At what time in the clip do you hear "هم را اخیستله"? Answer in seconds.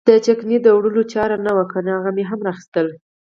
2.29-2.93